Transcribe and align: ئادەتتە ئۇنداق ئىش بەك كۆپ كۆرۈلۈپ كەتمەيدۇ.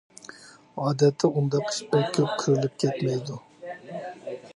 ئادەتتە 0.85 1.29
ئۇنداق 1.35 1.69
ئىش 1.73 1.77
بەك 1.91 2.09
كۆپ 2.15 2.33
كۆرۈلۈپ 2.45 2.81
كەتمەيدۇ. 2.85 3.37